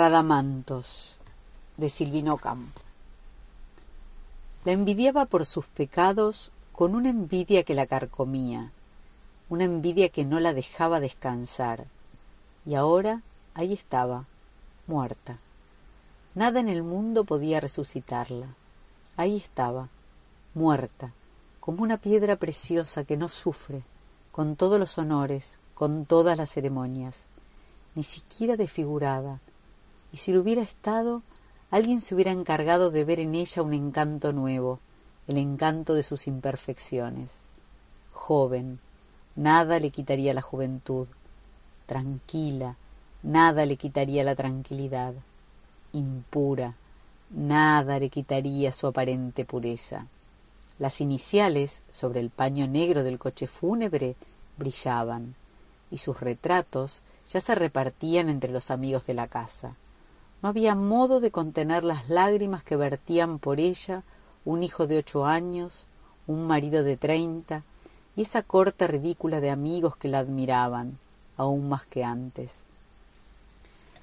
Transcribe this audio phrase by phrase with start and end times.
[0.00, 1.16] Radamantos
[1.76, 2.80] de Silvino Campo.
[4.64, 8.72] La envidiaba por sus pecados con una envidia que la carcomía,
[9.50, 11.84] una envidia que no la dejaba descansar.
[12.64, 13.20] Y ahora
[13.52, 14.24] ahí estaba,
[14.86, 15.36] muerta.
[16.34, 18.46] Nada en el mundo podía resucitarla.
[19.18, 19.90] Ahí estaba,
[20.54, 21.12] muerta,
[21.60, 23.82] como una piedra preciosa que no sufre,
[24.32, 27.26] con todos los honores, con todas las ceremonias,
[27.94, 29.40] ni siquiera desfigurada,
[30.12, 31.22] y si lo hubiera estado,
[31.70, 34.80] alguien se hubiera encargado de ver en ella un encanto nuevo,
[35.28, 37.38] el encanto de sus imperfecciones.
[38.12, 38.80] Joven,
[39.36, 41.06] nada le quitaría la juventud.
[41.86, 42.76] Tranquila,
[43.22, 45.14] nada le quitaría la tranquilidad.
[45.92, 46.74] Impura,
[47.30, 50.06] nada le quitaría su aparente pureza.
[50.78, 54.16] Las iniciales sobre el paño negro del coche fúnebre
[54.56, 55.34] brillaban,
[55.90, 59.74] y sus retratos ya se repartían entre los amigos de la casa.
[60.42, 64.02] No había modo de contener las lágrimas que vertían por ella
[64.44, 65.84] un hijo de ocho años,
[66.26, 67.62] un marido de treinta,
[68.16, 70.98] y esa corte ridícula de amigos que la admiraban,
[71.36, 72.64] aún más que antes.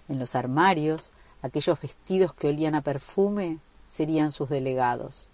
[0.10, 3.58] En los armarios, aquellos vestidos que olían a perfume
[3.90, 5.28] serían sus delegados.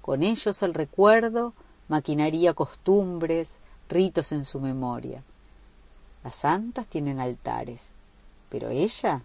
[0.00, 1.52] Con ellos el recuerdo
[1.88, 3.56] maquinaría costumbres,
[3.88, 5.22] ritos en su memoria.
[6.24, 7.90] Las santas tienen altares,
[8.48, 9.22] pero ella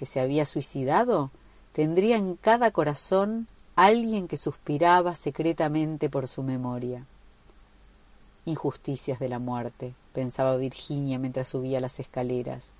[0.00, 1.30] que se había suicidado,
[1.74, 7.04] tendría en cada corazón alguien que suspiraba secretamente por su memoria.
[8.46, 12.70] Injusticias de la muerte, pensaba Virginia mientras subía las escaleras.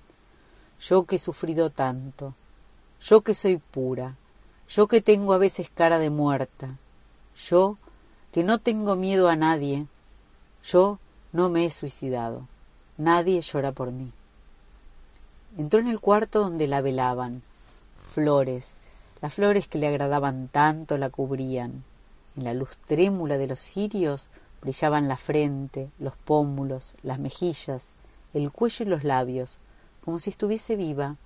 [0.79, 2.33] Yo que he sufrido tanto,
[2.99, 4.15] yo que soy pura,
[4.67, 6.75] yo que tengo a veces cara de muerta,
[7.37, 7.77] yo
[8.31, 9.85] que no tengo miedo a nadie,
[10.63, 10.97] yo
[11.33, 12.47] no me he suicidado,
[12.97, 14.11] nadie llora por mí.
[15.57, 17.41] Entró en el cuarto donde la velaban.
[18.13, 18.71] Flores,
[19.21, 21.83] las flores que le agradaban tanto la cubrían.
[22.37, 24.29] En la luz trémula de los cirios
[24.61, 27.87] brillaban la frente, los pómulos, las mejillas,
[28.33, 29.57] el cuello y los labios,
[30.05, 31.17] como si estuviese viva.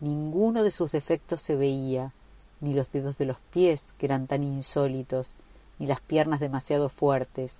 [0.00, 2.12] Ninguno de sus defectos se veía,
[2.60, 5.34] ni los dedos de los pies, que eran tan insólitos,
[5.78, 7.58] ni las piernas demasiado fuertes.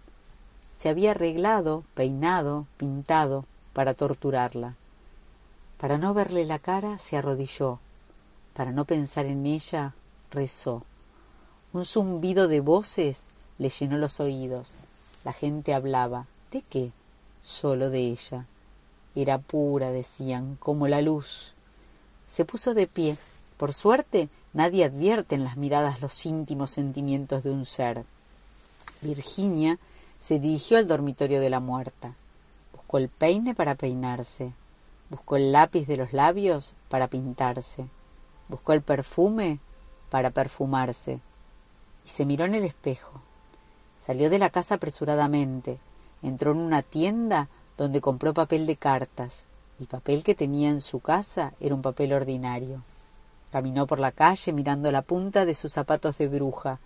[0.76, 4.74] Se había arreglado, peinado, pintado, para torturarla.
[5.84, 7.78] Para no verle la cara se arrodilló,
[8.54, 9.92] para no pensar en ella
[10.30, 10.82] rezó.
[11.74, 13.26] Un zumbido de voces
[13.58, 14.70] le llenó los oídos.
[15.24, 16.24] La gente hablaba.
[16.50, 16.90] ¿De qué?
[17.42, 18.46] Solo de ella.
[19.14, 21.52] Era pura, decían, como la luz.
[22.26, 23.18] Se puso de pie.
[23.58, 28.06] Por suerte, nadie advierte en las miradas los íntimos sentimientos de un ser.
[29.02, 29.78] Virginia
[30.18, 32.14] se dirigió al dormitorio de la muerta.
[32.72, 34.54] Buscó el peine para peinarse.
[35.10, 37.86] Buscó el lápiz de los labios para pintarse.
[38.48, 39.58] Buscó el perfume
[40.10, 41.20] para perfumarse.
[42.04, 43.20] Y se miró en el espejo.
[44.00, 45.78] Salió de la casa apresuradamente.
[46.22, 49.44] Entró en una tienda donde compró papel de cartas.
[49.78, 52.82] El papel que tenía en su casa era un papel ordinario.
[53.52, 56.78] Caminó por la calle mirando la punta de sus zapatos de bruja.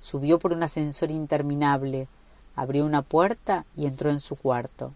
[0.00, 2.08] Subió por un ascensor interminable.
[2.56, 4.92] Abrió una puerta y entró en su cuarto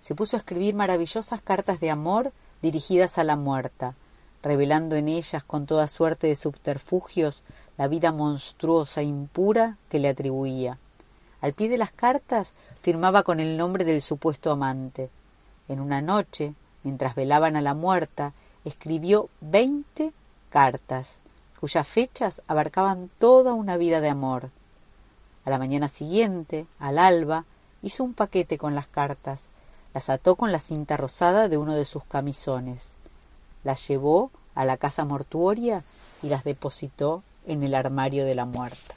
[0.00, 3.94] se puso a escribir maravillosas cartas de amor dirigidas a la muerta,
[4.42, 7.42] revelando en ellas con toda suerte de subterfugios
[7.76, 10.78] la vida monstruosa e impura que le atribuía.
[11.40, 15.10] Al pie de las cartas firmaba con el nombre del supuesto amante.
[15.68, 18.32] En una noche, mientras velaban a la muerta,
[18.64, 20.12] escribió veinte
[20.50, 21.18] cartas,
[21.60, 24.50] cuyas fechas abarcaban toda una vida de amor.
[25.44, 27.44] A la mañana siguiente, al alba,
[27.82, 29.48] hizo un paquete con las cartas,
[29.96, 32.90] las ató con la cinta rosada de uno de sus camisones,
[33.64, 35.84] las llevó a la casa mortuoria
[36.22, 38.94] y las depositó en el armario de la muerta.